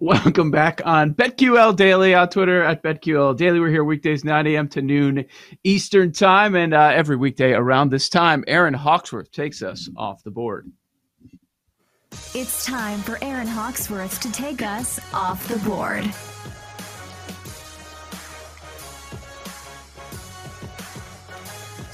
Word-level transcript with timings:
Welcome 0.00 0.52
back 0.52 0.80
on 0.84 1.12
BetQL 1.12 1.74
Daily 1.74 2.14
on 2.14 2.28
Twitter 2.28 2.62
at 2.62 2.84
BetQL 2.84 3.36
Daily. 3.36 3.58
We're 3.58 3.70
here 3.70 3.82
weekdays 3.82 4.24
9 4.24 4.46
a.m. 4.46 4.68
to 4.68 4.80
noon 4.80 5.24
Eastern 5.64 6.12
Time, 6.12 6.54
and 6.54 6.72
uh, 6.72 6.92
every 6.94 7.16
weekday 7.16 7.52
around 7.52 7.90
this 7.90 8.08
time, 8.08 8.44
Aaron 8.46 8.74
Hawksworth 8.74 9.32
takes 9.32 9.60
us 9.60 9.88
off 9.96 10.22
the 10.22 10.30
board. 10.30 10.70
It's 12.32 12.64
time 12.64 13.00
for 13.00 13.18
Aaron 13.22 13.48
Hawksworth 13.48 14.20
to 14.20 14.30
take 14.30 14.62
us 14.62 15.00
off 15.12 15.48
the 15.48 15.58
board. 15.68 16.04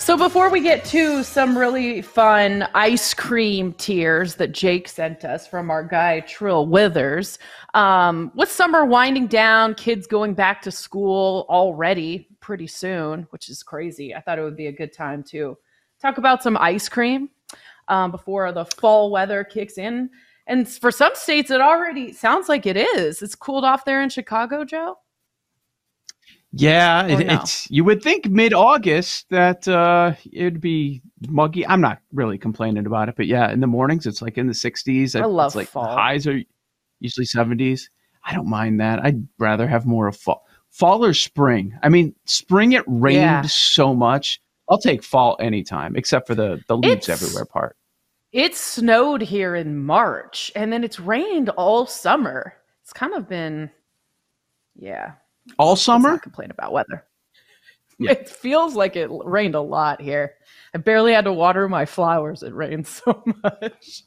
So 0.04 0.18
before 0.18 0.50
we 0.50 0.60
get 0.60 0.84
to 0.86 1.24
some 1.24 1.56
really 1.56 2.02
fun 2.02 2.68
ice 2.74 3.14
cream 3.14 3.72
tiers 3.72 4.34
that 4.34 4.52
Jake 4.52 4.86
sent 4.86 5.24
us 5.24 5.46
from 5.46 5.70
our 5.70 5.82
guy 5.82 6.20
Trill 6.20 6.66
Withers, 6.66 7.38
um, 7.72 8.30
with 8.34 8.50
summer 8.50 8.84
winding 8.84 9.28
down, 9.28 9.74
kids 9.74 10.06
going 10.06 10.34
back 10.34 10.60
to 10.60 10.70
school 10.70 11.46
already 11.48 12.28
pretty 12.40 12.66
soon, 12.66 13.26
which 13.30 13.48
is 13.48 13.62
crazy. 13.62 14.14
I 14.14 14.20
thought 14.20 14.38
it 14.38 14.42
would 14.42 14.58
be 14.58 14.66
a 14.66 14.72
good 14.72 14.92
time 14.92 15.22
to 15.30 15.56
talk 16.02 16.18
about 16.18 16.42
some 16.42 16.58
ice 16.58 16.86
cream 16.86 17.30
um, 17.88 18.10
before 18.10 18.52
the 18.52 18.66
fall 18.66 19.10
weather 19.10 19.42
kicks 19.42 19.78
in. 19.78 20.10
And 20.46 20.68
for 20.68 20.90
some 20.90 21.12
states, 21.14 21.50
it 21.50 21.62
already 21.62 22.12
sounds 22.12 22.50
like 22.50 22.66
it 22.66 22.76
is. 22.76 23.22
It's 23.22 23.34
cooled 23.34 23.64
off 23.64 23.86
there 23.86 24.02
in 24.02 24.10
Chicago, 24.10 24.66
Joe. 24.66 24.98
Yeah, 26.56 27.06
it, 27.06 27.26
no? 27.26 27.34
it's 27.34 27.68
you 27.70 27.82
would 27.84 28.02
think 28.02 28.28
mid 28.28 28.54
August 28.54 29.26
that 29.30 29.66
uh, 29.66 30.14
it'd 30.32 30.60
be 30.60 31.02
muggy. 31.28 31.66
I'm 31.66 31.80
not 31.80 31.98
really 32.12 32.38
complaining 32.38 32.86
about 32.86 33.08
it, 33.08 33.16
but 33.16 33.26
yeah, 33.26 33.50
in 33.50 33.60
the 33.60 33.66
mornings 33.66 34.06
it's 34.06 34.22
like 34.22 34.38
in 34.38 34.46
the 34.46 34.52
60s. 34.52 35.20
I 35.20 35.24
love 35.24 35.48
it's 35.48 35.56
like 35.56 35.68
fall. 35.68 35.86
highs 35.86 36.26
are 36.26 36.40
usually 37.00 37.26
70s. 37.26 37.88
I 38.24 38.34
don't 38.34 38.48
mind 38.48 38.80
that. 38.80 39.00
I'd 39.04 39.26
rather 39.38 39.66
have 39.66 39.84
more 39.84 40.06
of 40.06 40.16
fall, 40.16 40.46
fall 40.70 41.04
or 41.04 41.12
spring. 41.12 41.76
I 41.82 41.88
mean, 41.88 42.14
spring 42.24 42.72
it 42.72 42.84
rained 42.86 43.16
yeah. 43.16 43.42
so 43.42 43.92
much. 43.92 44.40
I'll 44.68 44.78
take 44.78 45.02
fall 45.02 45.36
anytime, 45.40 45.96
except 45.96 46.26
for 46.26 46.34
the 46.34 46.62
the 46.68 46.76
leaves 46.76 47.08
it's, 47.08 47.22
everywhere 47.22 47.44
part. 47.44 47.76
It 48.32 48.54
snowed 48.54 49.22
here 49.22 49.56
in 49.56 49.84
March, 49.84 50.52
and 50.54 50.72
then 50.72 50.84
it's 50.84 51.00
rained 51.00 51.50
all 51.50 51.86
summer. 51.86 52.54
It's 52.82 52.92
kind 52.92 53.14
of 53.14 53.28
been, 53.28 53.70
yeah, 54.76 55.12
all 55.58 55.76
summer? 55.76 56.18
complain 56.18 56.50
about 56.50 56.72
weather. 56.72 57.04
Yeah. 57.98 58.12
It 58.12 58.28
feels 58.28 58.74
like 58.74 58.96
it 58.96 59.08
rained 59.10 59.54
a 59.54 59.60
lot 59.60 60.00
here. 60.00 60.34
I 60.74 60.78
barely 60.78 61.12
had 61.12 61.24
to 61.24 61.32
water 61.32 61.68
my 61.68 61.84
flowers. 61.84 62.42
It 62.42 62.52
rained 62.52 62.86
so 62.88 63.22
much. 63.42 64.02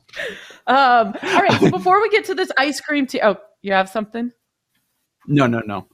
Um, 0.67 1.15
all 1.23 1.41
right. 1.41 1.59
So 1.59 1.71
before 1.71 2.01
we 2.01 2.09
get 2.09 2.25
to 2.25 2.35
this 2.35 2.51
ice 2.57 2.81
cream 2.81 3.07
tea, 3.07 3.21
oh, 3.23 3.37
you 3.61 3.71
have 3.71 3.89
something? 3.89 4.31
No, 5.27 5.47
no, 5.47 5.61
no. 5.65 5.87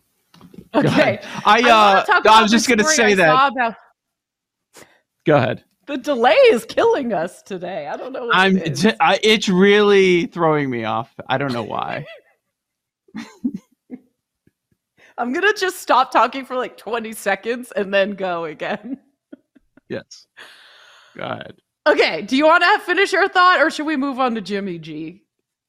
Okay. 0.73 1.19
I, 1.45 1.61
uh, 1.61 2.05
I, 2.07 2.21
I 2.25 2.41
was 2.41 2.51
just 2.51 2.67
going 2.67 2.79
to 2.79 2.83
say 2.83 3.13
that. 3.13 3.51
About... 3.51 3.75
Go 5.25 5.37
ahead. 5.37 5.63
The 5.85 5.97
delay 5.97 6.35
is 6.49 6.65
killing 6.65 7.13
us 7.13 7.41
today. 7.41 7.87
I 7.87 7.97
don't 7.97 8.13
know. 8.13 8.29
I'm. 8.31 8.57
It 8.57 8.85
it's 8.99 9.49
really 9.49 10.27
throwing 10.27 10.69
me 10.69 10.85
off. 10.85 11.13
I 11.27 11.37
don't 11.37 11.51
know 11.51 11.63
why. 11.63 12.05
I'm 15.17 15.33
gonna 15.33 15.53
just 15.53 15.79
stop 15.79 16.11
talking 16.11 16.45
for 16.45 16.55
like 16.55 16.77
20 16.77 17.13
seconds 17.13 17.71
and 17.75 17.93
then 17.93 18.11
go 18.11 18.45
again. 18.45 18.97
yes. 19.89 20.27
Go 21.15 21.23
ahead. 21.23 21.53
Okay. 21.85 22.21
Do 22.21 22.37
you 22.37 22.45
want 22.45 22.63
to 22.63 22.85
finish 22.85 23.11
your 23.11 23.27
thought, 23.27 23.59
or 23.59 23.69
should 23.69 23.85
we 23.85 23.97
move 23.97 24.19
on 24.19 24.35
to 24.35 24.41
Jimmy 24.41 24.79
G? 24.79 25.23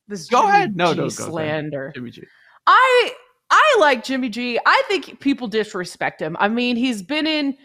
This 0.08 0.28
go 0.28 0.42
Jimmy 0.42 0.50
ahead. 0.50 0.76
No, 0.76 0.94
G 0.94 1.00
no, 1.00 1.08
slander. 1.08 1.92
Jimmy 1.94 2.10
G. 2.10 2.22
I 2.66 3.12
I 3.50 3.76
like 3.78 4.04
Jimmy 4.04 4.28
G. 4.28 4.58
I 4.64 4.82
think 4.88 5.20
people 5.20 5.48
disrespect 5.48 6.20
him. 6.20 6.36
I 6.40 6.48
mean, 6.48 6.76
he's 6.76 7.02
been 7.02 7.26
in 7.26 7.56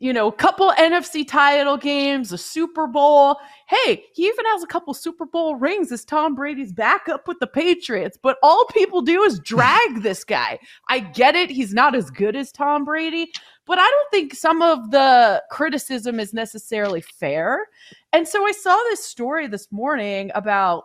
you 0.00 0.12
know, 0.12 0.28
a 0.28 0.32
couple 0.32 0.70
NFC 0.78 1.26
title 1.26 1.76
games, 1.76 2.32
a 2.32 2.38
Super 2.38 2.86
Bowl. 2.86 3.36
Hey, 3.66 4.04
he 4.14 4.26
even 4.26 4.44
has 4.46 4.62
a 4.62 4.66
couple 4.66 4.94
Super 4.94 5.26
Bowl 5.26 5.56
rings 5.56 5.90
as 5.90 6.04
Tom 6.04 6.36
Brady's 6.36 6.72
backup 6.72 7.26
with 7.26 7.40
the 7.40 7.48
Patriots. 7.48 8.16
But 8.20 8.36
all 8.42 8.64
people 8.66 9.02
do 9.02 9.22
is 9.24 9.40
drag 9.40 10.02
this 10.02 10.22
guy. 10.22 10.60
I 10.88 11.00
get 11.00 11.34
it. 11.34 11.50
He's 11.50 11.74
not 11.74 11.96
as 11.96 12.10
good 12.10 12.36
as 12.36 12.52
Tom 12.52 12.84
Brady, 12.84 13.30
but 13.66 13.78
I 13.78 13.86
don't 13.86 14.10
think 14.12 14.34
some 14.34 14.62
of 14.62 14.90
the 14.92 15.42
criticism 15.50 16.20
is 16.20 16.32
necessarily 16.32 17.00
fair. 17.00 17.66
And 18.12 18.26
so 18.26 18.46
I 18.46 18.52
saw 18.52 18.76
this 18.90 19.04
story 19.04 19.48
this 19.48 19.72
morning 19.72 20.30
about 20.34 20.84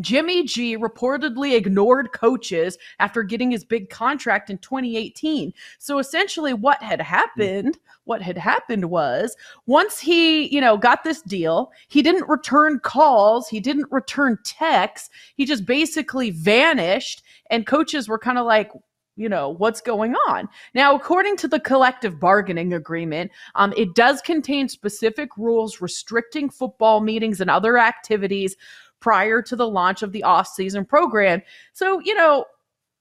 Jimmy 0.00 0.44
G 0.44 0.76
reportedly 0.76 1.54
ignored 1.54 2.12
coaches 2.12 2.78
after 2.98 3.22
getting 3.22 3.50
his 3.50 3.64
big 3.64 3.90
contract 3.90 4.50
in 4.50 4.58
2018. 4.58 5.52
So 5.78 5.98
essentially 5.98 6.52
what 6.52 6.82
had 6.82 7.00
happened, 7.00 7.78
what 8.04 8.22
had 8.22 8.38
happened 8.38 8.90
was 8.90 9.36
once 9.66 9.98
he, 9.98 10.52
you 10.54 10.60
know, 10.60 10.76
got 10.76 11.04
this 11.04 11.22
deal, 11.22 11.72
he 11.88 12.02
didn't 12.02 12.28
return 12.28 12.80
calls, 12.80 13.48
he 13.48 13.60
didn't 13.60 13.90
return 13.90 14.38
texts, 14.44 15.10
he 15.36 15.44
just 15.44 15.66
basically 15.66 16.30
vanished 16.30 17.22
and 17.50 17.66
coaches 17.66 18.08
were 18.08 18.18
kind 18.18 18.38
of 18.38 18.46
like, 18.46 18.70
you 19.16 19.28
know 19.28 19.48
what's 19.48 19.80
going 19.80 20.14
on 20.28 20.48
now 20.74 20.94
according 20.94 21.36
to 21.36 21.48
the 21.48 21.58
collective 21.58 22.20
bargaining 22.20 22.74
agreement 22.74 23.30
um, 23.54 23.72
it 23.76 23.94
does 23.94 24.20
contain 24.20 24.68
specific 24.68 25.30
rules 25.38 25.80
restricting 25.80 26.50
football 26.50 27.00
meetings 27.00 27.40
and 27.40 27.50
other 27.50 27.78
activities 27.78 28.56
prior 29.06 29.40
to 29.40 29.54
the 29.54 29.68
launch 29.68 30.02
of 30.02 30.10
the 30.10 30.24
off-season 30.24 30.84
program. 30.84 31.40
So, 31.74 32.00
you 32.00 32.12
know, 32.12 32.44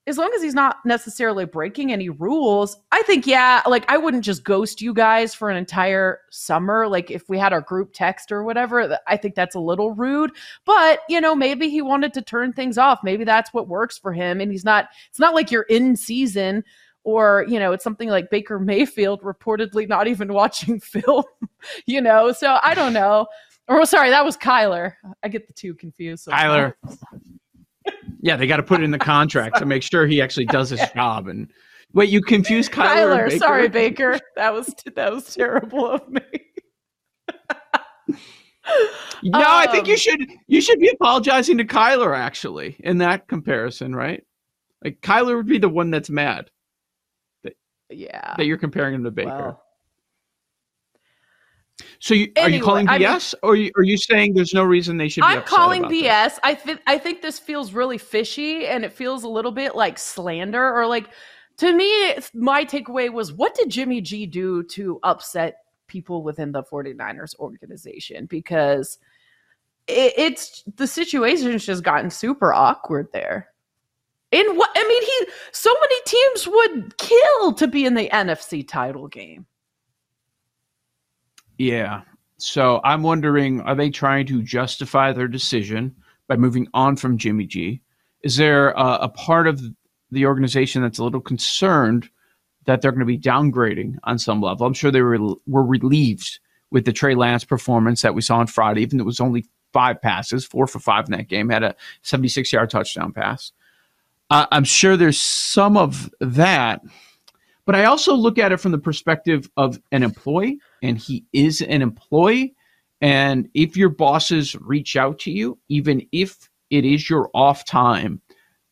as 0.06 0.20
long 0.20 0.32
as 0.36 0.44
he's 0.44 0.54
not 0.54 0.78
necessarily 0.86 1.46
breaking 1.46 1.92
any 1.92 2.10
rules, 2.10 2.78
I 2.92 3.02
think, 3.02 3.26
yeah, 3.26 3.64
like 3.66 3.90
I 3.90 3.98
wouldn't 3.98 4.24
just 4.24 4.44
ghost 4.44 4.84
you 4.84 4.94
guys 4.94 5.34
for 5.34 5.50
an 5.50 5.58
entire 5.58 6.20
summer. 6.30 6.88
Like 6.88 7.10
if 7.10 7.28
we 7.28 7.40
had 7.40 7.54
our 7.54 7.62
group 7.62 7.90
text 7.92 8.32
or 8.32 8.44
whatever, 8.44 9.00
I 9.08 9.18
think 9.18 9.34
that's 9.34 9.56
a 9.56 9.60
little 9.60 9.94
rude. 9.94 10.30
But, 10.64 11.00
you 11.10 11.20
know, 11.20 11.34
maybe 11.34 11.70
he 11.70 11.82
wanted 11.82 12.14
to 12.14 12.22
turn 12.22 12.54
things 12.54 12.78
off. 12.78 13.00
Maybe 13.04 13.24
that's 13.24 13.52
what 13.52 13.68
works 13.68 13.98
for 13.98 14.14
him. 14.14 14.40
And 14.42 14.52
he's 14.52 14.64
not, 14.64 14.90
it's 15.10 15.20
not 15.20 15.34
like 15.34 15.50
you're 15.50 15.64
in 15.64 15.96
season 15.96 16.64
or, 17.04 17.48
you 17.50 17.58
know, 17.58 17.72
it's 17.72 17.84
something 17.84 18.10
like 18.10 18.30
Baker 18.30 18.60
Mayfield 18.60 19.24
reportedly 19.24 19.90
not 19.90 20.06
even 20.06 20.34
watching 20.36 20.80
film, 20.80 21.24
you 21.88 22.00
know? 22.00 22.32
So 22.32 22.60
I 22.62 22.76
don't 22.76 22.94
know. 22.94 23.26
Or 23.68 23.82
oh, 23.82 23.86
sorry, 23.86 24.10
that 24.12 24.24
was 24.24 24.38
Kyler. 24.38 24.94
I 25.24 25.28
get 25.28 25.48
the 25.48 25.54
two 25.54 25.74
confused. 25.74 26.28
Kyler. 26.28 26.74
yeah, 28.22 28.36
they 28.36 28.46
got 28.48 28.58
to 28.58 28.64
put 28.64 28.82
it 28.82 28.84
in 28.84 28.92
the 28.92 29.00
contract 29.00 29.58
to 29.58 29.66
make 29.66 29.82
sure 29.82 30.06
he 30.06 30.22
actually 30.22 30.46
does 30.46 30.70
his 30.70 30.82
job. 30.96 31.28
And 31.28 31.52
wait, 31.94 32.10
you 32.10 32.22
confused 32.22 32.72
Kyler? 32.72 33.28
Kyler, 33.28 33.40
sorry, 33.40 33.68
Baker. 33.68 34.20
That 34.36 34.54
was 34.54 34.74
that 34.96 35.12
was 35.12 35.34
terrible 35.34 35.90
of 35.90 36.08
me. 36.10 36.22
no, 39.24 39.40
um, 39.40 39.44
I 39.46 39.68
think 39.72 39.88
you 39.88 39.94
um, 39.94 40.00
should 40.00 40.32
you 40.48 40.62
should 40.62 40.80
be 40.80 40.90
apologizing 40.90 41.58
to 41.58 41.66
Kyler 41.66 42.16
actually 42.16 42.76
in 42.80 43.00
that 43.00 43.28
comparison, 43.28 43.96
right? 43.96 44.24
Like 44.84 45.02
Kyler 45.02 45.36
would 45.36 45.48
be 45.48 45.58
the 45.58 45.70
one 45.70 45.90
that's 45.90 46.12
mad. 46.12 46.52
That, 47.44 47.54
yeah. 47.90 48.36
That 48.38 48.46
you're 48.46 48.60
comparing 48.60 48.94
him 48.94 49.04
to 49.06 49.12
Baker. 49.12 49.30
Well, 49.30 49.65
so 52.00 52.14
you, 52.14 52.32
anyway, 52.36 52.52
are 52.52 52.56
you 52.56 52.64
calling 52.64 52.88
BS, 52.88 52.90
I 52.92 52.98
mean, 53.00 53.22
or 53.44 53.52
are 53.52 53.56
you, 53.56 53.72
are 53.76 53.84
you 53.84 53.98
saying 53.98 54.34
there's 54.34 54.54
no 54.54 54.64
reason 54.64 54.98
they 54.98 55.10
should? 55.10 55.24
I'm 55.24 55.44
calling 55.44 55.84
BS. 55.84 55.92
This? 55.92 56.40
I 56.44 56.54
think 56.54 56.82
I 56.88 56.98
think 56.98 57.22
this 57.22 57.40
feels 57.40 57.74
really 57.74 57.98
fishy, 57.98 58.66
and 58.66 58.86
it 58.86 58.94
feels 58.94 59.24
a 59.24 59.30
little 59.30 59.52
bit 59.52 59.76
like 59.76 60.00
slander, 60.00 60.74
or 60.74 60.88
like 60.88 61.10
to 61.58 61.74
me, 61.74 62.16
my 62.34 62.66
takeaway 62.66 63.12
was, 63.12 63.32
what 63.32 63.56
did 63.56 63.70
Jimmy 63.70 64.02
G 64.02 64.26
do 64.26 64.64
to 64.64 65.00
upset 65.04 65.64
people 65.88 66.24
within 66.24 66.52
the 66.52 66.64
49ers 66.64 67.38
organization? 67.40 68.26
Because 68.26 68.98
it, 69.88 70.14
it's 70.18 70.64
the 70.76 70.88
situation's 70.88 71.66
just 71.66 71.84
gotten 71.84 72.10
super 72.10 72.54
awkward 72.54 73.08
there. 73.14 73.50
In 74.32 74.56
what 74.56 74.70
I 74.76 74.84
mean, 74.84 75.02
he 75.02 75.34
so 75.52 75.74
many 75.80 76.02
teams 76.06 76.48
would 76.48 76.98
kill 76.98 77.54
to 77.54 77.68
be 77.68 77.86
in 77.86 77.94
the 77.94 78.10
NFC 78.10 78.68
title 78.68 79.08
game. 79.08 79.46
Yeah. 81.58 82.02
So 82.38 82.82
I'm 82.84 83.04
wondering 83.04 83.62
are 83.62 83.76
they 83.76 83.90
trying 83.90 84.26
to 84.28 84.42
justify 84.42 85.14
their 85.14 85.28
decision 85.28 85.96
by 86.28 86.36
moving 86.36 86.68
on 86.74 86.96
from 86.96 87.18
Jimmy 87.18 87.46
G? 87.46 87.82
Is 88.22 88.38
there 88.38 88.70
a, 88.70 89.08
part 89.08 89.48
of 89.48 89.62
the 90.12 90.26
organization 90.26 90.82
that's 90.82 90.98
a 90.98 91.04
little 91.04 91.22
concerned 91.22 92.10
that 92.66 92.82
they're 92.82 92.92
going 92.92 93.00
to 93.00 93.06
be 93.06 93.20
downgrading 93.20 93.98
on 94.04 94.18
some 94.18 94.42
level? 94.42 94.66
I'm 94.66 94.74
sure 94.74 94.92
they 94.92 95.02
were 95.02 95.36
were 95.46 95.66
relieved 95.66 96.40
with 96.72 96.86
the 96.86 96.94
Trey 96.94 97.16
Lance 97.16 97.46
performance 97.46 98.02
that 98.02 98.16
we 98.16 98.22
saw 98.22 98.40
on 98.40 98.48
Friday, 98.48 98.82
even 98.82 98.98
though 98.98 99.04
it 99.04 99.06
was 99.06 99.20
only 99.22 99.46
five 99.72 100.02
passes, 100.02 100.46
four 100.46 100.68
for 100.68 100.80
five 100.80 101.06
in 101.06 101.12
that 101.12 101.28
game, 101.28 101.50
had 101.50 101.64
a 101.64 101.76
76 102.02 102.52
yard 102.52 102.70
touchdown 102.70 103.12
pass. 103.12 103.52
Uh, 104.30 104.48
I'm 104.52 104.64
sure 104.64 104.98
there's 104.98 105.20
some 105.20 105.78
of 105.78 106.10
that, 106.20 106.82
but 107.66 107.76
I 107.76 107.86
also 107.86 108.14
look 108.14 108.38
at 108.38 108.52
it 108.52 108.58
from 108.58 108.72
the 108.72 108.78
perspective 108.78 109.50
of 109.58 109.80
an 109.92 110.04
employee, 110.04 110.60
and 110.84 110.98
he 110.98 111.26
is 111.34 111.62
an 111.62 111.82
employee. 111.82 112.56
And 113.02 113.50
if 113.54 113.76
your 113.76 113.90
bosses 113.90 114.56
reach 114.56 114.96
out 114.96 115.20
to 115.20 115.32
you, 115.32 115.58
even 115.68 116.08
if 116.12 116.50
it 116.70 116.86
is 116.86 117.10
your 117.10 117.30
off 117.34 117.66
time, 117.66 118.22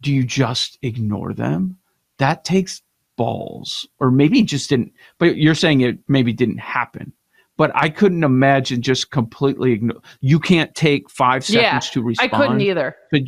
do 0.02 0.14
you 0.14 0.24
just 0.24 0.78
ignore 0.82 1.34
them? 1.34 1.78
That 2.20 2.46
takes 2.46 2.82
balls, 3.16 3.88
or 4.00 4.12
maybe 4.12 4.44
just 4.44 4.70
didn't. 4.70 4.94
But 5.18 5.38
you're 5.38 5.56
saying 5.56 5.82
it 5.82 5.98
maybe 6.08 6.34
didn't 6.34 6.60
happen. 6.60 7.14
But 7.58 7.72
I 7.76 7.90
couldn't 7.90 8.24
imagine 8.24 8.82
just 8.82 9.12
completely 9.12 9.74
ignore. 9.74 10.02
You 10.22 10.40
can't 10.40 10.74
take 10.74 11.10
five 11.10 11.46
seconds 11.46 11.88
Yeah, 11.88 11.92
to 11.92 12.02
respond. 12.02 12.34
I 12.34 12.38
couldn't 12.38 12.62
either. 12.62 12.96
But 13.12 13.22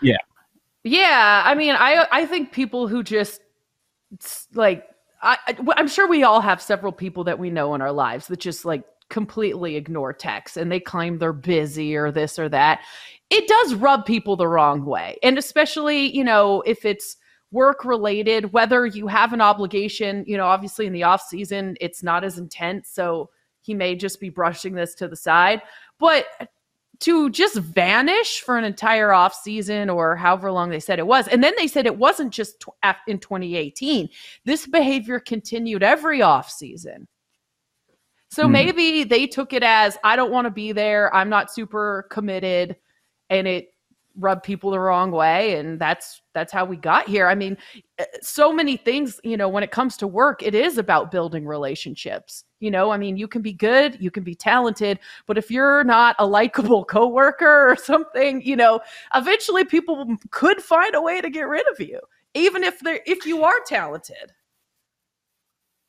yeah, 0.00 0.16
Yeah, 0.84 1.42
I 1.44 1.54
mean, 1.54 1.74
I 1.76 2.06
I 2.10 2.26
think 2.26 2.52
people 2.52 2.88
who 2.88 3.02
just 3.02 3.40
like 4.54 4.84
I, 5.22 5.38
I'm 5.76 5.88
sure 5.88 6.08
we 6.08 6.24
all 6.24 6.40
have 6.40 6.60
several 6.60 6.92
people 6.92 7.24
that 7.24 7.38
we 7.38 7.50
know 7.50 7.74
in 7.74 7.80
our 7.80 7.92
lives 7.92 8.26
that 8.26 8.40
just 8.40 8.64
like 8.64 8.84
completely 9.08 9.76
ignore 9.76 10.12
texts 10.12 10.56
and 10.56 10.72
they 10.72 10.80
claim 10.80 11.18
they're 11.18 11.32
busy 11.32 11.94
or 11.96 12.10
this 12.10 12.38
or 12.38 12.48
that. 12.48 12.80
It 13.30 13.46
does 13.46 13.74
rub 13.74 14.04
people 14.04 14.36
the 14.36 14.48
wrong 14.48 14.84
way, 14.84 15.16
and 15.22 15.38
especially 15.38 16.14
you 16.14 16.24
know 16.24 16.62
if 16.62 16.84
it's 16.84 17.16
work 17.50 17.84
related, 17.84 18.52
whether 18.52 18.86
you 18.86 19.06
have 19.06 19.32
an 19.32 19.40
obligation. 19.40 20.24
You 20.26 20.36
know, 20.36 20.46
obviously 20.46 20.86
in 20.86 20.92
the 20.92 21.04
off 21.04 21.22
season, 21.22 21.76
it's 21.80 22.02
not 22.02 22.24
as 22.24 22.38
intense, 22.38 22.90
so 22.90 23.30
he 23.60 23.74
may 23.74 23.94
just 23.94 24.20
be 24.20 24.28
brushing 24.28 24.74
this 24.74 24.94
to 24.96 25.08
the 25.08 25.16
side, 25.16 25.62
but 25.98 26.26
to 27.02 27.30
just 27.30 27.56
vanish 27.56 28.40
for 28.40 28.56
an 28.58 28.64
entire 28.64 29.12
off 29.12 29.34
season 29.34 29.90
or 29.90 30.16
however 30.16 30.50
long 30.50 30.70
they 30.70 30.80
said 30.80 30.98
it 30.98 31.06
was. 31.06 31.28
And 31.28 31.42
then 31.42 31.52
they 31.58 31.66
said 31.66 31.86
it 31.86 31.98
wasn't 31.98 32.32
just 32.32 32.60
tw- 32.60 32.68
in 33.06 33.18
2018. 33.18 34.08
This 34.44 34.66
behavior 34.66 35.20
continued 35.20 35.82
every 35.82 36.22
off 36.22 36.50
season. 36.50 37.06
So 38.30 38.46
Hmm. 38.46 38.52
maybe 38.52 39.04
they 39.04 39.26
took 39.26 39.52
it 39.52 39.62
as 39.62 39.98
I 40.02 40.16
don't 40.16 40.32
want 40.32 40.46
to 40.46 40.50
be 40.50 40.72
there. 40.72 41.14
I'm 41.14 41.28
not 41.28 41.52
super 41.52 42.06
committed 42.10 42.76
and 43.30 43.46
it 43.46 43.71
rubbed 44.18 44.42
people 44.42 44.70
the 44.70 44.78
wrong 44.78 45.10
way 45.10 45.58
and 45.58 45.80
that's 45.80 46.22
that's 46.34 46.52
how 46.52 46.64
we 46.64 46.76
got 46.76 47.08
here. 47.08 47.28
I 47.28 47.34
mean, 47.34 47.56
eh, 47.98 48.04
so 48.20 48.52
many 48.52 48.76
things, 48.76 49.20
you 49.22 49.36
know, 49.36 49.48
when 49.48 49.62
it 49.62 49.70
comes 49.70 49.96
to 49.98 50.06
work, 50.06 50.42
it 50.42 50.54
is 50.54 50.78
about 50.78 51.10
building 51.10 51.46
relationships. 51.46 52.44
You 52.60 52.70
know, 52.70 52.90
I 52.90 52.96
mean, 52.96 53.16
you 53.16 53.28
can 53.28 53.42
be 53.42 53.52
good, 53.52 53.98
you 54.00 54.10
can 54.10 54.22
be 54.22 54.34
talented, 54.34 54.98
but 55.26 55.36
if 55.36 55.50
you're 55.50 55.84
not 55.84 56.16
a 56.18 56.26
likable 56.26 56.84
coworker 56.86 57.70
or 57.70 57.76
something, 57.76 58.42
you 58.42 58.56
know, 58.56 58.80
eventually 59.14 59.64
people 59.64 60.06
could 60.30 60.62
find 60.62 60.94
a 60.94 61.02
way 61.02 61.20
to 61.20 61.30
get 61.30 61.48
rid 61.48 61.66
of 61.68 61.80
you, 61.80 62.00
even 62.34 62.64
if 62.64 62.80
they're 62.80 63.00
if 63.06 63.26
you 63.26 63.44
are 63.44 63.60
talented. 63.66 64.32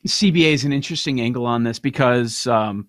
CBA 0.07 0.53
is 0.53 0.65
an 0.65 0.73
interesting 0.73 1.21
angle 1.21 1.45
on 1.45 1.63
this 1.63 1.79
because 1.79 2.45
um, 2.47 2.87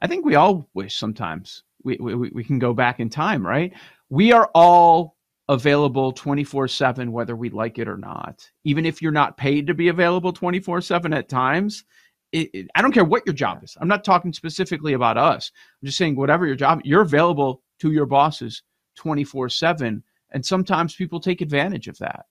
I 0.00 0.06
think 0.06 0.24
we 0.24 0.36
all 0.36 0.70
wish 0.72 0.96
sometimes 0.96 1.64
we, 1.82 1.96
we, 2.00 2.14
we 2.14 2.44
can 2.44 2.58
go 2.58 2.72
back 2.72 3.00
in 3.00 3.08
time, 3.08 3.46
right? 3.46 3.72
We 4.10 4.32
are 4.32 4.50
all 4.54 5.16
available 5.48 6.12
24 6.12 6.68
7, 6.68 7.10
whether 7.12 7.34
we 7.34 7.48
like 7.50 7.78
it 7.78 7.88
or 7.88 7.96
not. 7.96 8.48
Even 8.64 8.84
if 8.86 9.00
you're 9.00 9.12
not 9.12 9.36
paid 9.36 9.66
to 9.68 9.74
be 9.74 9.88
available 9.88 10.32
24 10.32 10.80
7 10.80 11.12
at 11.14 11.28
times, 11.28 11.84
it, 12.32 12.50
it- 12.52 12.70
I 12.74 12.82
don't 12.82 12.92
care 12.92 13.04
what 13.04 13.26
your 13.26 13.34
job 13.34 13.64
is. 13.64 13.76
I'm 13.80 13.88
not 13.88 14.04
talking 14.04 14.32
specifically 14.32 14.92
about 14.92 15.16
us. 15.16 15.50
I'm 15.82 15.86
just 15.86 15.98
saying, 15.98 16.16
whatever 16.16 16.46
your 16.46 16.56
job, 16.56 16.80
you're 16.84 17.02
available 17.02 17.62
to 17.80 17.92
your 17.92 18.06
bosses 18.06 18.62
24 18.96 19.48
7. 19.48 20.02
And 20.32 20.46
sometimes 20.46 20.94
people 20.94 21.18
take 21.18 21.40
advantage 21.40 21.88
of 21.88 21.98
that. 21.98 22.26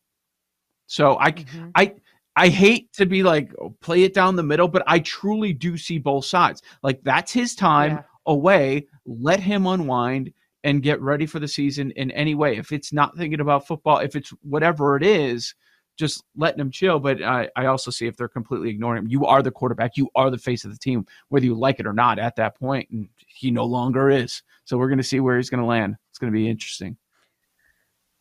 So 0.88 1.18
I, 1.20 1.32
Mhm. 1.34 1.72
I 1.76 1.96
I 2.36 2.48
hate 2.48 2.94
to 2.94 3.06
be 3.06 3.22
like 3.22 3.54
oh, 3.60 3.76
play 3.82 4.04
it 4.04 4.14
down 4.14 4.36
the 4.38 4.44
middle, 4.44 4.68
but 4.70 4.84
I 4.88 5.00
truly 5.00 5.52
do 5.52 5.78
see 5.78 5.98
both 5.98 6.24
sides. 6.26 6.62
Like 6.84 7.02
that's 7.04 7.34
his 7.34 7.54
time 7.56 7.92
Yeah. 7.98 8.04
away. 8.26 8.88
Let 9.06 9.42
him 9.42 9.68
unwind 9.68 10.32
and 10.64 10.84
get 10.84 11.02
ready 11.02 11.26
for 11.26 11.40
the 11.40 11.48
season 11.48 11.92
in 11.92 12.12
any 12.12 12.36
way. 12.36 12.58
If 12.58 12.72
it's 12.72 12.92
not 12.92 13.16
thinking 13.18 13.40
about 13.40 13.68
football, 13.68 14.00
if 14.00 14.16
it's 14.16 14.32
whatever 14.42 14.96
it 14.98 15.04
is, 15.04 15.56
just 15.98 16.24
letting 16.36 16.58
them 16.58 16.72
chill. 16.72 17.00
But 17.00 17.22
I, 17.22 17.50
I 17.56 17.66
also 17.66 17.92
see 17.92 18.08
if 18.08 18.16
they're 18.16 18.28
completely 18.30 18.70
ignoring 18.70 19.04
him. 19.04 19.10
You 19.10 19.26
are 19.26 19.42
the 19.42 19.52
quarterback. 19.52 19.98
You 19.98 20.10
are 20.16 20.30
the 20.30 20.38
face 20.38 20.64
of 20.64 20.72
the 20.72 20.78
team, 20.78 21.06
whether 21.28 21.46
you 21.46 21.56
like 21.56 21.80
it 21.80 21.88
or 21.88 21.94
not 21.94 22.20
at 22.20 22.36
that 22.38 22.58
point. 22.58 22.90
And 22.90 23.10
he 23.28 23.52
no 23.52 23.66
longer 23.66 24.10
is. 24.10 24.42
So 24.64 24.78
we're 24.78 24.88
going 24.88 24.98
to 24.98 25.04
see 25.04 25.20
where 25.20 25.38
he's 25.38 25.50
going 25.50 25.62
to 25.62 25.66
land. 25.66 25.98
It's 26.10 26.20
going 26.20 26.32
to 26.32 26.38
be 26.38 26.50
interesting. 26.50 26.98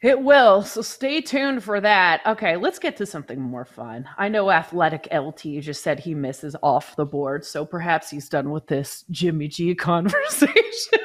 It 0.01 0.23
will. 0.23 0.63
So 0.63 0.81
stay 0.81 1.21
tuned 1.21 1.65
for 1.65 1.81
that. 1.81 2.21
Okay, 2.25 2.57
let's 2.57 2.79
get 2.79 2.97
to 2.99 3.07
something 3.07 3.41
more 3.41 3.65
fun. 3.65 4.09
I 4.17 4.29
know 4.29 4.49
Athletic 4.49 5.09
LT 5.13 5.61
just 5.61 5.83
said 5.83 5.99
he 5.99 6.15
misses 6.15 6.55
off 6.63 6.95
the 6.95 7.05
board, 7.05 7.45
so 7.45 7.67
perhaps 7.67 8.09
he's 8.09 8.29
done 8.29 8.51
with 8.51 8.69
this 8.69 9.05
Jimmy 9.11 9.49
G 9.49 9.75
conversation. 9.75 11.01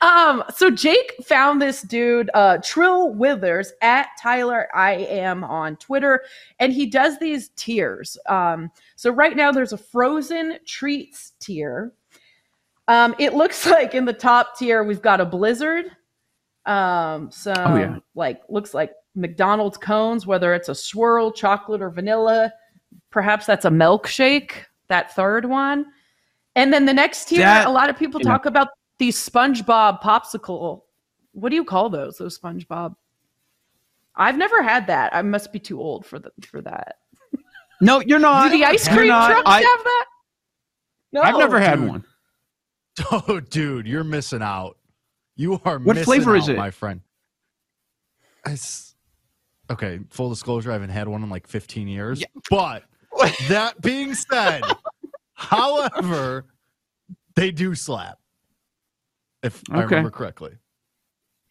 um, 0.00 0.42
so 0.54 0.70
Jake 0.70 1.12
found 1.26 1.60
this 1.60 1.82
dude, 1.82 2.30
uh, 2.32 2.58
Trill 2.64 3.12
Withers 3.12 3.74
at 3.82 4.08
Tyler 4.22 4.68
I 4.74 4.92
am 4.94 5.44
on 5.44 5.76
Twitter, 5.76 6.22
and 6.58 6.72
he 6.72 6.86
does 6.86 7.18
these 7.18 7.50
tiers. 7.56 8.16
Um, 8.26 8.70
so 8.96 9.10
right 9.10 9.36
now 9.36 9.52
there's 9.52 9.74
a 9.74 9.78
frozen 9.78 10.58
treats 10.66 11.32
tier. 11.40 11.92
Um, 12.88 13.14
it 13.18 13.34
looks 13.34 13.66
like 13.70 13.94
in 13.94 14.06
the 14.06 14.14
top 14.14 14.56
tier 14.58 14.82
we've 14.82 15.02
got 15.02 15.20
a 15.20 15.26
blizzard 15.26 15.90
um 16.66 17.30
some 17.30 17.54
Oh, 17.58 17.76
yeah. 17.76 17.98
like 18.14 18.40
looks 18.48 18.72
like 18.74 18.92
mcdonald's 19.14 19.76
cones 19.76 20.26
whether 20.26 20.54
it's 20.54 20.68
a 20.68 20.74
swirl 20.74 21.30
chocolate 21.30 21.82
or 21.82 21.90
vanilla 21.90 22.52
perhaps 23.10 23.44
that's 23.46 23.64
a 23.64 23.70
milkshake 23.70 24.52
that 24.88 25.14
third 25.14 25.44
one 25.44 25.86
and 26.56 26.72
then 26.72 26.86
the 26.86 26.94
next 26.94 27.26
tier 27.26 27.40
That- 27.40 27.66
a 27.66 27.70
lot 27.70 27.90
of 27.90 27.98
people 27.98 28.20
yeah. 28.22 28.30
talk 28.30 28.46
about 28.46 28.68
these 28.98 29.16
spongebob 29.16 30.00
popsicle 30.00 30.82
what 31.32 31.50
do 31.50 31.56
you 31.56 31.64
call 31.64 31.90
those 31.90 32.16
those 32.16 32.38
spongebob 32.38 32.94
i've 34.16 34.38
never 34.38 34.62
had 34.62 34.86
that 34.86 35.14
i 35.14 35.20
must 35.22 35.52
be 35.52 35.58
too 35.58 35.80
old 35.80 36.06
for 36.06 36.18
the 36.18 36.30
for 36.46 36.60
that 36.62 36.96
No, 37.80 38.00
you're 38.00 38.18
not. 38.20 38.50
do 38.50 38.56
the 38.56 38.64
ice 38.64 38.88
cream 38.88 39.08
not. 39.08 39.30
trucks 39.32 39.42
I, 39.46 39.56
have 39.60 39.84
that 39.84 40.04
no 41.12 41.20
I've 41.22 41.36
never 41.36 41.60
had 41.60 41.78
dude. 41.80 41.88
one. 41.88 42.04
Oh, 43.10 43.40
dude, 43.40 43.86
you're 43.88 44.04
missing 44.04 44.40
out. 44.42 44.76
You 45.36 45.60
are 45.64 45.78
What 45.78 45.96
missing 45.96 46.04
flavor 46.04 46.36
is 46.36 46.48
it? 46.48 46.56
my 46.56 46.70
friend? 46.70 47.00
It's 48.46 48.94
okay. 49.70 50.00
Full 50.10 50.30
disclosure, 50.30 50.70
I 50.70 50.74
haven't 50.74 50.90
had 50.90 51.08
one 51.08 51.22
in 51.22 51.30
like 51.30 51.46
15 51.46 51.88
years. 51.88 52.20
Yeah. 52.20 52.26
But 52.50 52.84
that 53.48 53.80
being 53.80 54.14
said, 54.14 54.62
however, 55.34 56.46
they 57.34 57.50
do 57.50 57.74
slap. 57.74 58.18
If 59.42 59.62
I 59.70 59.82
remember 59.82 60.10
correctly. 60.10 60.52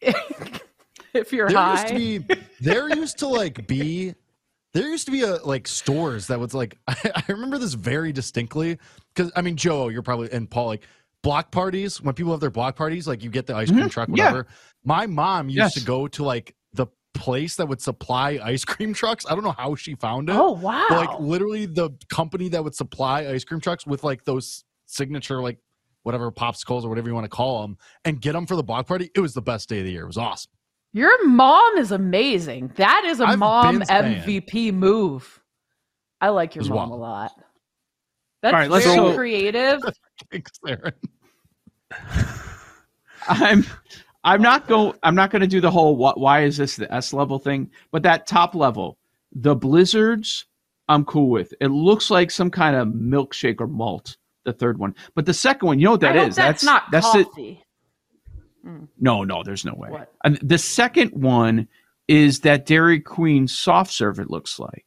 if 0.00 1.32
you're 1.32 1.48
there 1.48 1.58
high 1.58 1.72
used 1.72 1.88
to 1.88 1.94
be 1.94 2.42
there 2.60 2.94
used 2.94 3.18
to 3.18 3.28
like 3.28 3.66
be 3.66 4.14
there 4.74 4.88
used 4.88 5.06
to 5.06 5.12
be 5.12 5.22
a 5.22 5.36
like 5.44 5.66
stores 5.66 6.26
that 6.26 6.38
was 6.38 6.52
like 6.52 6.76
I, 6.88 6.96
I 7.14 7.22
remember 7.28 7.56
this 7.56 7.74
very 7.74 8.12
distinctly 8.12 8.78
because 9.14 9.32
I 9.36 9.40
mean 9.40 9.56
Joe 9.56 9.88
you're 9.88 10.02
probably 10.02 10.30
and 10.32 10.50
Paul 10.50 10.66
like 10.66 10.86
block 11.24 11.50
parties 11.50 12.00
when 12.00 12.14
people 12.14 12.30
have 12.32 12.40
their 12.40 12.50
block 12.50 12.76
parties 12.76 13.08
like 13.08 13.24
you 13.24 13.30
get 13.30 13.46
the 13.46 13.56
ice 13.56 13.70
cream 13.70 13.86
Mhm, 13.86 13.90
truck 13.90 14.08
yeah. 14.12 14.26
whatever 14.26 14.46
my 14.84 15.06
mom 15.06 15.48
used 15.48 15.74
to 15.78 15.84
go 15.84 16.06
to 16.06 16.22
like 16.22 16.54
the 16.74 16.86
place 17.14 17.56
that 17.56 17.66
would 17.66 17.80
supply 17.80 18.38
ice 18.44 18.64
cream 18.64 18.92
trucks 18.94 19.24
I 19.28 19.34
don't 19.34 19.42
know 19.42 19.52
how 19.58 19.74
she 19.74 19.94
found 19.94 20.28
it 20.30 20.36
oh 20.36 20.52
wow 20.52 20.84
but, 20.88 20.98
like 21.06 21.20
literally 21.20 21.66
the 21.66 21.90
company 22.10 22.48
that 22.50 22.62
would 22.62 22.74
supply 22.74 23.26
ice 23.26 23.42
cream 23.44 23.60
trucks 23.60 23.86
with 23.86 24.04
like 24.04 24.24
those 24.24 24.64
signature 24.86 25.40
like 25.42 25.58
whatever 26.02 26.30
popsicles 26.30 26.84
or 26.84 26.88
whatever 26.90 27.08
you 27.08 27.14
want 27.14 27.24
to 27.24 27.30
call 27.30 27.62
them 27.62 27.78
and 28.04 28.20
get 28.20 28.32
them 28.34 28.46
for 28.46 28.56
the 28.56 28.62
block 28.62 28.86
party 28.86 29.10
it 29.16 29.20
was 29.20 29.32
the 29.34 29.42
best 29.42 29.68
day 29.68 29.78
of 29.78 29.84
the 29.86 29.90
year 29.92 30.02
it 30.04 30.06
was 30.06 30.18
awesome 30.18 30.50
Your 30.92 31.26
mom 31.26 31.78
is 31.78 31.90
amazing. 31.90 32.70
That 32.76 33.02
is 33.06 33.18
a 33.20 33.24
I've 33.26 33.38
mom. 33.38 33.80
MVP 33.80 34.72
move. 34.72 35.40
I 36.20 36.28
like 36.28 36.54
your 36.54 36.64
mom 36.66 36.90
a 36.92 36.96
lot. 36.96 37.32
That's 38.44 38.52
All 38.52 38.60
right, 38.60 38.70
let's 38.70 38.84
very 38.84 38.96
go- 38.98 39.14
creative. 39.16 39.82
thanks 40.30 40.50
Aaron. 40.68 40.92
I'm 43.26 43.64
I'm 44.22 44.42
not 44.42 44.68
go 44.68 44.94
I'm 45.02 45.14
not 45.14 45.30
going 45.30 45.40
to 45.40 45.48
do 45.48 45.62
the 45.62 45.70
whole 45.70 45.96
what 45.96 46.20
why 46.20 46.42
is 46.42 46.58
this 46.58 46.76
the 46.76 46.92
S 46.92 47.14
level 47.14 47.38
thing, 47.38 47.70
but 47.90 48.02
that 48.02 48.26
top 48.26 48.54
level, 48.54 48.98
the 49.32 49.54
blizzards, 49.56 50.44
I'm 50.90 51.06
cool 51.06 51.30
with. 51.30 51.54
It 51.58 51.68
looks 51.68 52.10
like 52.10 52.30
some 52.30 52.50
kind 52.50 52.76
of 52.76 52.88
milkshake 52.88 53.62
or 53.62 53.66
malt. 53.66 54.18
The 54.44 54.52
third 54.52 54.78
one, 54.78 54.94
but 55.14 55.24
the 55.24 55.32
second 55.32 55.66
one, 55.68 55.78
you 55.78 55.86
know 55.86 55.92
what 55.92 56.00
that 56.00 56.18
I 56.18 56.26
is? 56.26 56.36
hope 56.36 56.44
that's, 56.44 56.62
not 56.64 56.82
that's 56.90 57.14
it. 57.14 57.24
coffee. 57.28 57.64
No, 59.00 59.24
no, 59.24 59.42
there's 59.42 59.64
no 59.64 59.72
way. 59.74 59.88
What? 59.88 60.12
And 60.22 60.36
the 60.42 60.58
second 60.58 61.12
one 61.12 61.66
is 62.08 62.40
that 62.40 62.66
Dairy 62.66 63.00
Queen 63.00 63.48
soft 63.48 63.90
serve. 63.90 64.18
It 64.18 64.28
looks 64.28 64.58
like, 64.58 64.84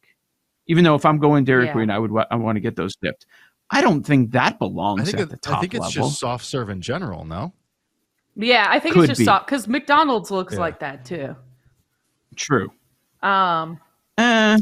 even 0.67 0.83
though 0.83 0.93
if 0.93 1.07
I'm 1.07 1.17
going 1.17 1.43
Dairy 1.43 1.65
Yeah. 1.65 1.71
Queen, 1.71 1.89
I 1.89 1.97
would 1.97 2.11
I 2.29 2.35
want 2.35 2.55
to 2.57 2.59
get 2.59 2.75
those 2.75 2.95
dipped. 2.97 3.25
I 3.69 3.81
don't 3.81 4.03
think 4.03 4.31
that 4.31 4.53
I 4.53 4.57
belongs 4.57 5.03
think 5.11 5.19
at 5.19 5.29
the 5.29 5.35
it, 5.35 5.41
top 5.41 5.57
I 5.57 5.61
think 5.61 5.73
it's 5.75 5.95
level. 5.95 6.09
just 6.09 6.19
soft 6.19 6.45
serve 6.45 6.69
in 6.69 6.81
general. 6.81 7.25
No, 7.25 7.53
Yeah, 8.35 8.67
I 8.69 8.79
think 8.79 8.93
Could 8.95 9.01
it's 9.05 9.09
just 9.11 9.19
be. 9.19 9.25
soft 9.25 9.47
because 9.47 9.67
McDonald's 9.67 10.31
looks 10.31 10.53
Yeah. 10.53 10.59
like 10.59 10.79
that 10.79 11.03
too. 11.05 11.35
True. 12.35 12.71
Um, 13.21 13.79
Eh, 14.19 14.57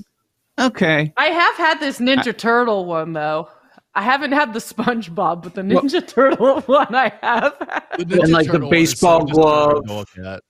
okay. 0.60 1.14
I 1.18 1.26
have 1.28 1.56
had 1.56 1.80
this 1.80 2.00
Ninja 2.00 2.36
Turtle 2.38 2.86
one 2.86 3.14
though. 3.14 3.50
I 3.94 4.02
haven't 4.02 4.34
had 4.34 4.52
the 4.54 4.60
SpongeBob, 4.60 5.44
but 5.44 5.54
the 5.54 5.64
Well- 5.64 5.84
Ninja 5.84 6.06
Turtle 6.08 6.62
one 6.62 6.94
I 6.96 7.12
have. 7.22 7.56
had. 7.70 8.10
The 8.10 8.28
like 8.28 8.46
the 8.48 8.52
Turtle 8.54 8.68
one 8.68 8.70
baseball 8.72 9.22
so 9.28 9.34
glove. 9.34 9.86
to 9.86 9.94
look 9.94 10.10
at. 10.26 10.42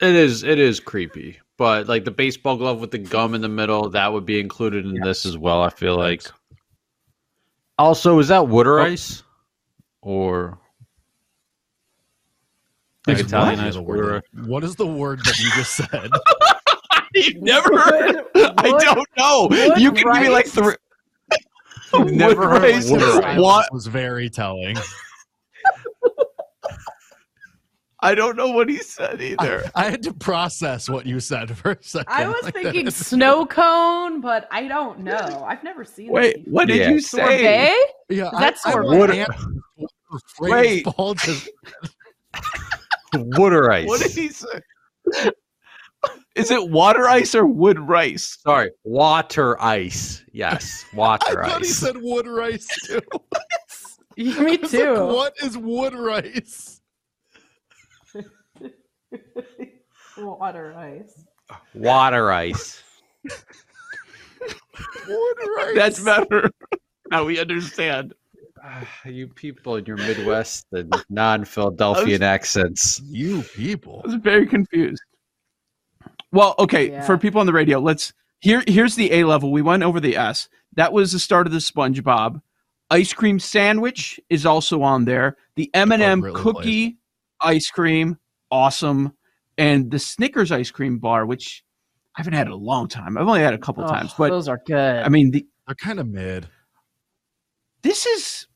It 0.00 0.14
is 0.14 0.42
it 0.42 0.58
is 0.58 0.78
creepy, 0.80 1.38
but 1.56 1.86
like 1.88 2.04
the 2.04 2.10
baseball 2.10 2.56
glove 2.56 2.80
with 2.80 2.90
the 2.90 2.98
gum 2.98 3.34
in 3.34 3.40
the 3.40 3.48
middle, 3.48 3.88
that 3.90 4.12
would 4.12 4.26
be 4.26 4.38
included 4.40 4.84
in 4.84 5.00
this 5.00 5.24
as 5.24 5.38
well. 5.38 5.62
I 5.62 5.70
feel 5.70 5.96
like. 5.96 6.24
Also, 7.78 8.18
is 8.18 8.28
that 8.28 8.48
wood 8.48 8.66
or 8.66 8.80
Oh. 8.80 8.84
ice, 8.84 9.22
or 10.02 10.58
like 13.06 13.18
Italian 13.18 13.58
What? 13.58 13.66
ice 13.68 13.74
The 13.74 13.80
or 13.82 14.22
What 14.44 14.64
is 14.64 14.76
the 14.76 14.86
word 14.86 15.20
that 15.24 15.38
you 15.38 15.50
just 15.50 15.76
said? 15.76 16.10
You've 17.14 17.42
never 17.42 17.78
heard. 17.78 18.24
I 18.34 18.68
don't 18.78 19.08
know. 19.16 19.48
wood 19.50 19.78
You 19.80 19.92
can 19.92 20.12
give 20.12 20.22
me 20.22 20.28
like 20.28 20.46
three. 20.46 20.74
Never 21.98 22.40
Wood 22.40 22.50
heard 22.50 22.62
rice 22.62 22.90
wood 22.90 23.02
is 23.02 23.16
rice? 23.16 23.38
What? 23.40 23.72
was 23.72 23.86
very 23.86 24.28
telling. 24.28 24.76
I 28.00 28.14
don't 28.14 28.36
know 28.36 28.50
what 28.50 28.68
he 28.68 28.76
said 28.78 29.22
either. 29.22 29.64
I 29.74 29.90
had 29.90 30.02
to 30.02 30.12
process 30.12 30.88
what 30.88 31.06
you 31.06 31.18
said 31.18 31.56
for 31.56 31.72
a 31.72 31.78
second. 31.82 32.12
I 32.12 32.28
was 32.28 32.42
Like, 32.44 32.54
thinking 32.54 32.84
that- 32.84 32.90
snow 32.92 33.46
cone, 33.46 34.20
but 34.20 34.46
I 34.50 34.68
don't 34.68 35.00
know. 35.00 35.44
I've 35.48 35.64
never 35.64 35.84
seen. 35.84 36.10
Wait, 36.10 36.44
that 36.44 36.50
what 36.50 36.68
did 36.68 36.76
Yeah. 36.76 36.90
you 36.90 37.00
Sorbet? 37.00 37.38
say? 37.38 37.78
Yeah, 38.10 38.30
That's 38.38 38.64
I, 38.66 38.70
I 38.70 38.72
sorbet. 38.74 38.88
would 38.88 38.98
Wood- 38.98 39.10
answer 39.10 39.46
the 39.78 39.88
Wait. 40.40 40.84
Paul 40.84 41.14
just 41.14 41.48
wood 43.14 43.52
or 43.54 43.72
ice? 43.72 43.86
What 43.88 44.00
did 44.02 44.10
he 44.12 44.28
say? 44.28 44.60
Is 46.34 46.50
it 46.50 46.68
water 46.68 47.08
ice 47.08 47.34
or 47.34 47.46
wood 47.46 47.78
rice? 47.78 48.38
Sorry, 48.42 48.70
water 48.84 49.60
ice. 49.62 50.22
Yes, 50.32 50.84
water 50.94 51.24
I 51.26 51.34
water 51.34 51.48
thought 51.48 51.62
he 51.62 51.68
said 51.68 51.96
wood 51.98 52.26
rice 52.26 52.66
too. 52.84 53.00
Me 54.18 54.34
I 54.36 54.40
was 54.40 54.46
like, 54.60 54.70
too. 54.70 55.06
what 55.06 55.32
is 55.42 55.56
wood 55.56 55.94
rice? 55.94 56.80
Water 60.18 60.74
ice. 60.76 61.24
Water 61.74 62.32
ice. 62.32 62.82
Wood 65.08 65.36
rice. 65.58 65.74
That's 65.74 66.00
better. 66.02 66.50
now 67.10 67.24
we 67.24 67.38
understand. 67.38 68.14
Ah, 68.62 68.88
you 69.04 69.28
people 69.28 69.76
in 69.76 69.84
your 69.84 69.96
Midwest 69.96 70.66
and 70.72 70.92
non-Philadelphian 71.08 72.22
accents. 72.22 73.00
you 73.04 73.42
people. 73.54 74.00
I 74.04 74.08
was 74.08 74.16
very 74.16 74.46
confused. 74.46 75.02
Well, 76.32 76.54
okay, 76.58 76.90
Yeah. 76.90 77.02
for 77.04 77.16
people 77.18 77.40
on 77.40 77.46
the 77.46 77.52
radio, 77.52 77.78
let's 77.78 78.12
here 78.40 78.62
here's 78.66 78.96
the 78.96 79.12
A 79.12 79.24
level. 79.24 79.52
We 79.52 79.62
went 79.62 79.82
over 79.82 80.00
the 80.00 80.16
S. 80.16 80.48
That 80.74 80.92
was 80.92 81.12
the 81.12 81.18
start 81.18 81.46
of 81.46 81.52
the 81.52 81.58
SpongeBob. 81.58 82.40
Ice 82.90 83.12
cream 83.12 83.38
sandwich 83.38 84.18
is 84.30 84.44
also 84.46 84.82
on 84.82 85.04
there. 85.04 85.36
The 85.56 85.70
M&M 85.74 86.20
really 86.22 86.40
cookie 86.40 86.98
ice 87.46 87.70
cream, 87.70 88.18
awesome. 88.50 89.12
And 89.58 89.90
the 89.90 89.98
Snickers 89.98 90.52
ice 90.52 90.70
cream 90.70 90.98
bar, 90.98 91.24
which 91.26 91.64
I 92.16 92.20
haven't 92.20 92.34
had 92.34 92.46
in 92.46 92.52
a 92.52 92.56
long 92.56 92.88
time. 92.88 93.16
I've 93.16 93.26
only 93.26 93.40
had 93.40 93.54
a 93.54 93.58
couple 93.58 93.84
Oh, 93.84 93.88
times, 93.88 94.12
but 94.18 94.30
those 94.30 94.48
are 94.48 94.60
good. 94.66 95.02
I 95.02 95.08
mean, 95.08 95.30
the, 95.30 95.46
They're 95.66 95.74
kind 95.74 95.98
of 96.00 96.06
mid. 96.08 96.46
this 97.82 98.04
is 98.06 98.46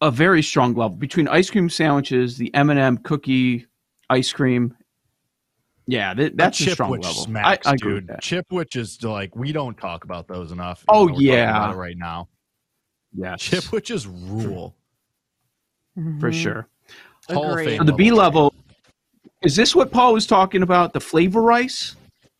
a 0.00 0.10
very 0.10 0.42
strong 0.42 0.74
level 0.74 0.96
between 0.96 1.28
ice 1.28 1.50
cream 1.50 1.68
sandwiches, 1.68 2.36
the 2.38 2.54
M&M 2.54 2.98
cookie 2.98 3.66
ice 4.10 4.32
cream. 4.32 4.74
Yeah, 5.86 6.14
th- 6.14 6.32
that's 6.34 6.58
a 6.60 6.70
strong 6.70 6.92
Chipwich 6.92 7.02
level. 7.04 7.24
smacks, 7.24 7.66
I, 7.66 7.70
I 7.70 7.74
agree 7.74 7.94
with 7.94 8.06
dude. 8.06 8.16
that. 8.16 8.22
Chipwich 8.22 8.76
is 8.76 9.02
like 9.02 9.34
we 9.36 9.52
don't 9.52 9.76
talk 9.76 10.04
about 10.04 10.26
those 10.28 10.50
enough. 10.52 10.82
Oh, 10.88 11.06
we're 11.12 11.20
yeah. 11.20 11.50
about 11.50 11.74
it 11.74 11.78
right 11.78 11.96
now. 11.98 12.28
Yeah, 13.12 13.34
Chipwiches 13.34 14.06
rule. 14.06 14.74
for 15.94 16.30
Mhm. 16.30 16.34
sure. 16.42 16.68
Hall 17.30 17.58
of 17.58 17.64
Fame 17.64 17.78
So 17.78 17.84
the 17.84 17.92
B 17.92 18.10
level. 18.10 18.44
level 18.44 18.54
is 19.42 19.54
this 19.56 19.74
what 19.74 19.90
Paul 19.90 20.14
was 20.14 20.26
talking 20.26 20.62
about? 20.62 20.92
The 20.92 21.00
flavor 21.00 21.42
rice? 21.42 21.96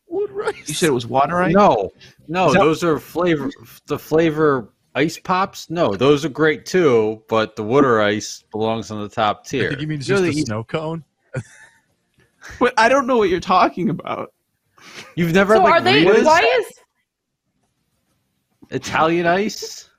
Wood 0.07 0.31
rice. 0.31 0.67
You 0.67 0.73
said 0.73 0.87
it 0.87 0.93
was 0.93 1.05
water 1.05 1.41
ice. 1.41 1.53
No, 1.53 1.91
no, 2.27 2.47
Is 2.47 2.53
that- 2.53 2.59
those 2.59 2.83
are 2.83 2.99
flavor. 2.99 3.51
The 3.87 3.99
flavor 3.99 4.69
ice 4.95 5.19
pops. 5.19 5.69
No, 5.69 5.95
those 5.95 6.25
are 6.25 6.29
great 6.29 6.65
too. 6.65 7.21
But 7.29 7.55
the 7.55 7.63
water 7.63 8.01
ice 8.01 8.43
belongs 8.51 8.91
on 8.91 9.01
the 9.01 9.09
top 9.09 9.41
I 9.45 9.49
tier. 9.49 9.67
think 9.69 9.81
he 9.81 9.85
means 9.85 10.07
You 10.07 10.15
know 10.15 10.21
just 10.25 10.35
the- 10.35 10.41
a 10.41 10.45
snow 10.45 10.63
cone. 10.63 11.03
but 12.59 12.73
I 12.77 12.87
don't 12.89 13.05
know 13.07 13.17
what 13.17 13.29
you're 13.29 13.39
talking 13.39 13.89
about. 13.89 14.33
You've 15.15 15.33
never 15.33 15.55
So 15.55 15.61
had, 15.61 15.69
like 15.69 15.81
are 15.81 15.83
they? 15.83 16.05
Rita's 16.05 16.25
Why 16.25 16.41
is 16.59 16.71
Italian 18.71 19.25
ice? 19.25 19.89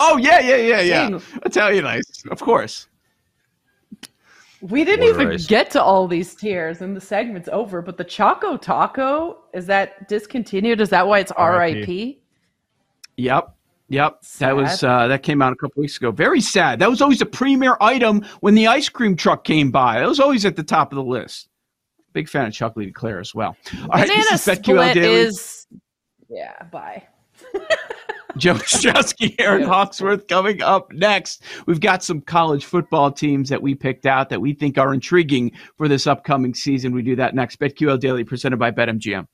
Oh 0.00 0.16
yeah, 0.18 0.40
yeah, 0.40 0.56
yeah, 0.56 0.80
yeah. 0.80 1.10
Dang. 1.10 1.22
Italian 1.44 1.86
ice, 1.86 2.22
of 2.30 2.40
course. 2.40 2.86
We 4.70 4.84
didn't 4.84 5.06
even 5.06 5.28
ice. 5.28 5.46
get 5.46 5.70
to 5.72 5.82
all 5.82 6.08
these 6.08 6.34
tiers 6.34 6.80
and 6.80 6.96
the 6.96 7.00
segment's 7.00 7.48
over? 7.52 7.82
But 7.82 7.96
the 7.96 8.04
Choco 8.04 8.56
Taco 8.56 9.38
is 9.54 9.66
that 9.66 10.08
discontinued? 10.08 10.80
Is 10.80 10.90
that 10.90 11.06
why 11.06 11.20
it's 11.20 11.32
R.I.P. 11.32 11.78
R.I.P.? 11.78 12.20
Yep. 13.16 13.54
Yep. 13.88 14.22
That 14.38 14.56
was 14.56 14.82
uh, 14.82 15.06
that 15.06 15.22
came 15.22 15.40
out 15.40 15.52
a 15.52 15.56
couple 15.56 15.80
weeks 15.80 15.96
ago. 15.96 16.10
Very 16.10 16.40
sad. 16.40 16.80
That 16.80 16.90
was 16.90 17.00
always 17.00 17.22
a 17.22 17.26
premier 17.26 17.76
item 17.80 18.24
when 18.40 18.54
the 18.54 18.66
ice 18.66 18.88
cream 18.88 19.16
truck 19.16 19.44
came 19.44 19.70
by. 19.70 20.02
It 20.02 20.06
was 20.06 20.18
always 20.18 20.44
at 20.44 20.56
the 20.56 20.64
top 20.64 20.92
of 20.92 20.96
the 20.96 21.04
list. 21.04 21.48
Big 22.12 22.28
fan 22.28 22.46
of 22.46 22.52
Chocolate 22.52 22.88
Eclair 22.88 23.20
as 23.20 23.34
well. 23.34 23.56
All 23.82 23.88
right, 23.88 24.08
Banana 24.08 24.24
this 24.30 24.48
is 24.48 24.58
BetQL 24.58 24.62
split 24.62 24.94
Daily. 24.94 25.14
is. 25.20 25.66
Yeah. 26.28 26.62
Bye. 26.72 27.04
Joe 28.36 28.54
Ostrowski, 28.54 29.34
Aaron. 29.38 29.62
Hawksworth 29.62 30.26
coming 30.28 30.62
up 30.62 30.92
next. 30.92 31.42
We've 31.66 31.80
got 31.80 32.02
some 32.02 32.20
college 32.20 32.64
football 32.64 33.10
teams 33.10 33.48
that 33.48 33.62
we 33.62 33.74
picked 33.74 34.06
out 34.06 34.28
that 34.28 34.40
we 34.40 34.52
think 34.52 34.78
are 34.78 34.92
intriguing 34.92 35.52
for 35.76 35.88
this 35.88 36.06
upcoming 36.06 36.54
season. 36.54 36.92
We 36.92 37.02
do 37.02 37.16
that 37.16 37.34
next. 37.34 37.58
BetQL 37.58 37.98
Daily 37.98 38.24
presented 38.24 38.58
by 38.58 38.70
BetMGM. 38.70 39.26